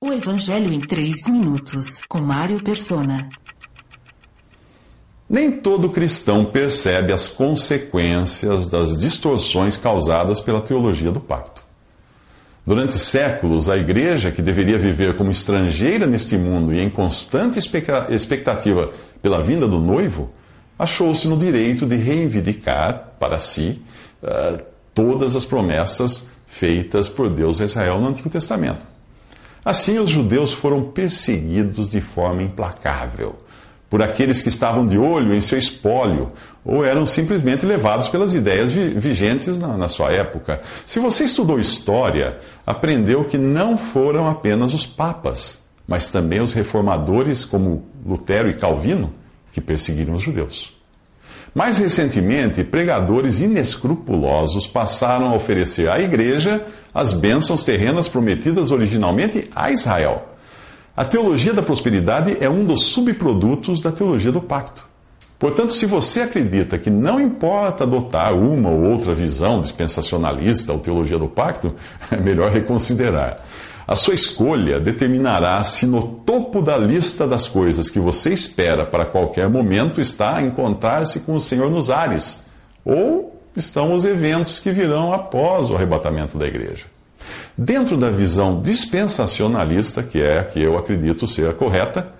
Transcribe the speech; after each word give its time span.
O 0.00 0.12
Evangelho 0.12 0.72
em 0.72 0.78
3 0.78 1.26
minutos, 1.26 2.00
com 2.08 2.22
Mário 2.22 2.62
Persona. 2.62 3.28
Nem 5.28 5.50
todo 5.50 5.90
cristão 5.90 6.44
percebe 6.44 7.12
as 7.12 7.26
consequências 7.26 8.68
das 8.68 8.96
distorções 8.96 9.76
causadas 9.76 10.40
pela 10.40 10.60
teologia 10.60 11.10
do 11.10 11.18
pacto. 11.18 11.64
Durante 12.64 12.96
séculos, 12.96 13.68
a 13.68 13.76
igreja, 13.76 14.30
que 14.30 14.40
deveria 14.40 14.78
viver 14.78 15.16
como 15.16 15.32
estrangeira 15.32 16.06
neste 16.06 16.36
mundo 16.36 16.72
e 16.72 16.80
em 16.80 16.88
constante 16.88 17.58
expectativa 17.58 18.92
pela 19.20 19.42
vinda 19.42 19.66
do 19.66 19.80
noivo, 19.80 20.30
achou-se 20.78 21.26
no 21.26 21.36
direito 21.36 21.84
de 21.84 21.96
reivindicar 21.96 23.14
para 23.18 23.40
si 23.40 23.82
uh, 24.22 24.62
todas 24.94 25.34
as 25.34 25.44
promessas 25.44 26.28
feitas 26.46 27.08
por 27.08 27.28
Deus 27.28 27.60
a 27.60 27.64
Israel 27.64 28.00
no 28.00 28.06
Antigo 28.06 28.30
Testamento. 28.30 28.97
Assim, 29.68 29.98
os 29.98 30.08
judeus 30.08 30.54
foram 30.54 30.82
perseguidos 30.82 31.90
de 31.90 32.00
forma 32.00 32.42
implacável 32.42 33.36
por 33.90 34.02
aqueles 34.02 34.40
que 34.40 34.48
estavam 34.48 34.86
de 34.86 34.96
olho 34.96 35.34
em 35.34 35.42
seu 35.42 35.58
espólio 35.58 36.28
ou 36.64 36.82
eram 36.82 37.04
simplesmente 37.04 37.66
levados 37.66 38.08
pelas 38.08 38.32
ideias 38.32 38.72
vigentes 38.72 39.58
na, 39.58 39.76
na, 39.76 39.86
sua 39.86 40.10
época. 40.10 40.62
Se 40.86 40.98
você 40.98 41.24
estudou 41.24 41.60
história, 41.60 42.38
aprendeu 42.66 43.26
que 43.26 43.36
não 43.36 43.76
foram 43.76 44.26
apenas 44.26 44.72
os 44.72 44.86
papas, 44.86 45.62
mas 45.86 46.08
também 46.08 46.40
os 46.40 46.54
reformadores 46.54 47.44
como 47.44 47.84
Lutero 48.06 48.48
e 48.48 48.54
Calvino 48.54 49.12
que 49.52 49.60
perseguiram 49.60 50.14
os 50.14 50.22
judeus. 50.22 50.77
Mais 51.54 51.78
recentemente, 51.78 52.62
pregadores 52.62 53.40
inescrupulosos 53.40 54.66
passaram 54.66 55.28
a 55.28 55.34
oferecer 55.34 55.88
à 55.88 56.00
igreja 56.00 56.64
as 56.94 57.12
bênçãos 57.12 57.64
terrenas 57.64 58.08
prometidas 58.08 58.70
originalmente 58.70 59.48
a 59.54 59.70
Israel. 59.70 60.28
A 60.96 61.04
teologia 61.04 61.52
da 61.52 61.62
prosperidade 61.62 62.36
é 62.40 62.50
um 62.50 62.64
dos 62.64 62.86
subprodutos 62.86 63.80
da 63.80 63.92
teologia 63.92 64.32
do 64.32 64.40
pacto. 64.40 64.84
Portanto, 65.38 65.72
se 65.72 65.86
você 65.86 66.22
acredita 66.22 66.78
que 66.78 66.90
não 66.90 67.20
importa 67.20 67.84
adotar 67.84 68.34
uma 68.34 68.70
ou 68.70 68.82
outra 68.90 69.14
visão 69.14 69.60
dispensacionalista 69.60 70.72
ou 70.72 70.80
teologia 70.80 71.18
do 71.18 71.28
pacto, 71.28 71.74
é 72.10 72.16
melhor 72.16 72.50
reconsiderar. 72.50 73.44
A 73.86 73.94
sua 73.94 74.14
escolha 74.14 74.78
determinará 74.78 75.62
se 75.64 75.86
no 75.86 76.02
topo 76.02 76.60
da 76.60 76.76
lista 76.76 77.26
das 77.26 77.48
coisas 77.48 77.88
que 77.88 78.00
você 78.00 78.32
espera 78.32 78.84
para 78.84 79.06
qualquer 79.06 79.48
momento 79.48 80.00
está 80.00 80.42
encontrar-se 80.42 81.20
com 81.20 81.34
o 81.34 81.40
Senhor 81.40 81.70
nos 81.70 81.88
ares, 81.88 82.46
ou 82.84 83.40
estão 83.56 83.94
os 83.94 84.04
eventos 84.04 84.58
que 84.58 84.72
virão 84.72 85.12
após 85.12 85.70
o 85.70 85.76
arrebatamento 85.76 86.36
da 86.36 86.46
igreja. 86.46 86.84
Dentro 87.56 87.96
da 87.96 88.10
visão 88.10 88.60
dispensacionalista, 88.60 90.02
que 90.02 90.20
é 90.20 90.40
a 90.40 90.44
que 90.44 90.60
eu 90.60 90.76
acredito 90.76 91.26
ser 91.26 91.48
a 91.48 91.54
correta, 91.54 92.12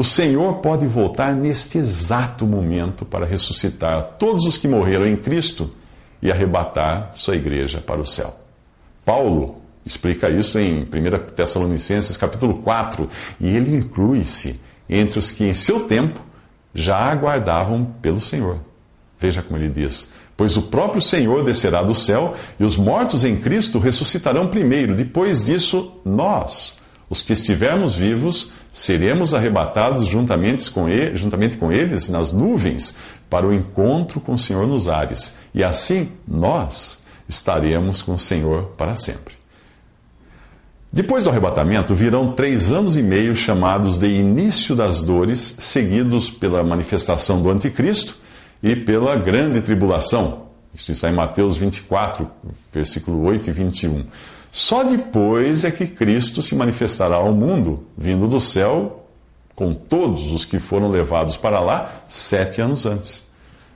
o 0.00 0.02
Senhor 0.02 0.60
pode 0.60 0.86
voltar 0.86 1.34
neste 1.34 1.76
exato 1.76 2.46
momento 2.46 3.04
para 3.04 3.26
ressuscitar 3.26 4.14
todos 4.18 4.46
os 4.46 4.56
que 4.56 4.66
morreram 4.66 5.06
em 5.06 5.14
Cristo 5.14 5.70
e 6.22 6.32
arrebatar 6.32 7.10
sua 7.12 7.36
igreja 7.36 7.82
para 7.82 8.00
o 8.00 8.06
céu. 8.06 8.34
Paulo 9.04 9.60
explica 9.84 10.30
isso 10.30 10.58
em 10.58 10.84
1 10.84 10.86
Tessalonicenses 11.36 12.16
capítulo 12.16 12.62
4, 12.62 13.10
e 13.38 13.54
ele 13.54 13.76
inclui-se 13.76 14.58
entre 14.88 15.18
os 15.18 15.30
que 15.30 15.44
em 15.44 15.52
seu 15.52 15.80
tempo 15.80 16.18
já 16.74 16.96
aguardavam 16.96 17.84
pelo 18.00 18.22
Senhor. 18.22 18.58
Veja 19.18 19.42
como 19.42 19.58
ele 19.58 19.68
diz: 19.68 20.10
Pois 20.34 20.56
o 20.56 20.62
próprio 20.62 21.02
Senhor 21.02 21.44
descerá 21.44 21.82
do 21.82 21.94
céu 21.94 22.34
e 22.58 22.64
os 22.64 22.78
mortos 22.78 23.22
em 23.22 23.36
Cristo 23.36 23.78
ressuscitarão 23.78 24.46
primeiro. 24.46 24.94
Depois 24.94 25.44
disso, 25.44 25.92
nós, 26.06 26.79
os 27.10 27.20
que 27.20 27.32
estivermos 27.32 27.96
vivos, 27.96 28.52
seremos 28.72 29.34
arrebatados 29.34 30.08
juntamente 30.08 30.70
com, 30.70 30.88
ele, 30.88 31.18
juntamente 31.18 31.56
com 31.56 31.72
eles 31.72 32.08
nas 32.08 32.32
nuvens 32.32 32.94
para 33.28 33.46
o 33.46 33.52
encontro 33.52 34.20
com 34.20 34.34
o 34.34 34.38
Senhor 34.38 34.64
nos 34.66 34.88
ares. 34.88 35.36
E 35.52 35.64
assim 35.64 36.10
nós 36.26 37.02
estaremos 37.28 38.00
com 38.00 38.14
o 38.14 38.18
Senhor 38.18 38.74
para 38.76 38.94
sempre. 38.94 39.34
Depois 40.92 41.24
do 41.24 41.30
arrebatamento, 41.30 41.94
virão 41.94 42.32
três 42.32 42.70
anos 42.70 42.96
e 42.96 43.02
meio 43.02 43.34
chamados 43.34 43.98
de 43.98 44.08
início 44.08 44.74
das 44.74 45.02
dores, 45.02 45.54
seguidos 45.58 46.30
pela 46.30 46.64
manifestação 46.64 47.42
do 47.42 47.50
Anticristo 47.50 48.16
e 48.62 48.74
pela 48.74 49.16
grande 49.16 49.60
tribulação. 49.60 50.49
Isso 50.74 50.92
está 50.92 51.10
em 51.10 51.14
Mateus 51.14 51.56
24, 51.56 52.30
versículo 52.72 53.24
8 53.26 53.50
e 53.50 53.52
21. 53.52 54.04
Só 54.50 54.82
depois 54.82 55.64
é 55.64 55.70
que 55.70 55.86
Cristo 55.86 56.42
se 56.42 56.54
manifestará 56.54 57.16
ao 57.16 57.32
mundo, 57.32 57.86
vindo 57.96 58.26
do 58.26 58.40
céu, 58.40 59.06
com 59.54 59.74
todos 59.74 60.30
os 60.30 60.44
que 60.44 60.58
foram 60.58 60.88
levados 60.88 61.36
para 61.36 61.60
lá 61.60 61.90
sete 62.08 62.60
anos 62.60 62.86
antes. 62.86 63.28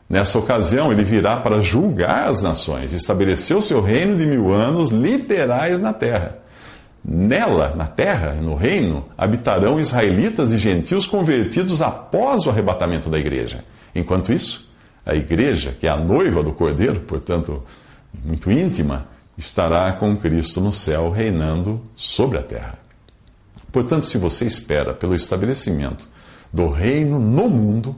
Nessa 0.09 0.39
ocasião, 0.39 0.93
ele 0.93 1.05
virá 1.05 1.37
para 1.39 1.61
julgar 1.61 2.29
as 2.29 2.43
nações, 2.43 2.93
estabelecer 2.93 3.57
o 3.57 3.63
seu 3.63 3.81
reino 3.81 4.17
de 4.17 4.27
mil 4.27 4.53
anos 4.53 4.91
literais 4.91 5.81
na 5.81 5.93
terra. 5.93 6.39
Nela, 7.05 7.75
na 7.77 7.87
terra, 7.87 8.33
no 8.33 8.55
reino, 8.55 9.05
habitarão 9.17 9.79
israelitas 9.79 10.53
e 10.53 10.59
gentios 10.59 11.07
convertidos 11.07 11.83
após 11.83 12.47
o 12.47 12.51
arrebatamento 12.51 13.11
da 13.11 13.19
igreja. 13.19 13.59
Enquanto 13.95 14.33
isso, 14.33 14.67
a 15.05 15.15
igreja, 15.15 15.77
que 15.79 15.87
é 15.87 15.91
a 15.91 15.97
noiva 15.97 16.43
do 16.43 16.53
cordeiro, 16.53 17.01
portanto, 17.01 17.61
muito 18.25 18.51
íntima, 18.51 19.07
estará 19.37 19.93
com 19.93 20.17
Cristo 20.17 20.61
no 20.61 20.73
céu, 20.73 21.11
reinando 21.11 21.81
sobre 21.97 22.39
a 22.39 22.43
terra. 22.43 22.79
Portanto, 23.73 24.07
se 24.07 24.17
você 24.17 24.47
espera 24.47 24.95
pelo 24.95 25.15
estabelecimento 25.15 26.09
do 26.53 26.69
reino 26.69 27.19
no 27.19 27.49
mundo, 27.49 27.97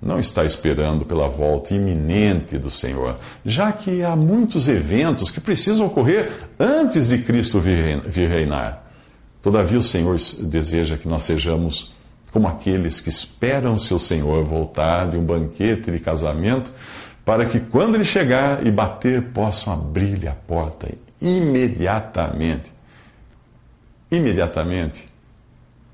não 0.00 0.20
está 0.20 0.44
esperando 0.44 1.06
pela 1.06 1.26
volta 1.26 1.74
iminente 1.74 2.58
do 2.58 2.70
Senhor, 2.70 3.18
já 3.44 3.72
que 3.72 4.02
há 4.02 4.14
muitos 4.14 4.68
eventos 4.68 5.30
que 5.30 5.40
precisam 5.40 5.86
ocorrer 5.86 6.30
antes 6.60 7.08
de 7.08 7.18
Cristo 7.18 7.58
vir 7.58 8.28
reinar. 8.28 8.84
Todavia, 9.40 9.78
o 9.78 9.82
Senhor 9.82 10.16
deseja 10.42 10.98
que 10.98 11.08
nós 11.08 11.24
sejamos 11.24 11.95
como 12.36 12.48
aqueles 12.48 13.00
que 13.00 13.08
esperam 13.08 13.78
seu 13.78 13.98
Senhor 13.98 14.44
voltar 14.44 15.08
de 15.08 15.16
um 15.16 15.24
banquete 15.24 15.90
de 15.90 15.98
casamento, 15.98 16.70
para 17.24 17.46
que 17.46 17.58
quando 17.58 17.94
ele 17.94 18.04
chegar 18.04 18.66
e 18.66 18.70
bater, 18.70 19.32
possam 19.32 19.72
abrir-lhe 19.72 20.28
a 20.28 20.34
porta 20.34 20.86
imediatamente. 21.18 22.70
Imediatamente. 24.12 25.06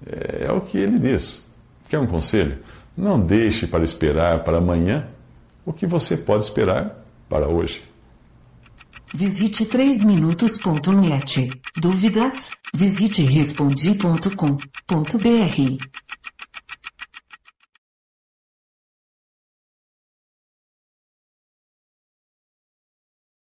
É, 0.05 0.47
é 0.47 0.53
o 0.53 0.61
que 0.61 0.79
ele 0.79 0.99
diz. 0.99 1.47
Quer 1.89 2.01
um 2.01 2.09
conselho? 2.09 2.59
Não 2.97 3.21
deixe 3.21 3.69
para 3.69 3.85
esperar 3.85 4.43
para 4.43 4.59
amanhã 4.59 5.07
o 5.65 5.73
que 5.73 5.87
você 5.87 6.17
pode 6.17 6.43
esperar 6.43 7.05
para 7.29 7.47
hoje. 7.47 7.85
Visite 9.15 9.65
3minutos.net. 9.65 11.53
Dúvidas? 11.77 12.51
Visite 12.75 13.23
respondi.com.br. 13.23 16.12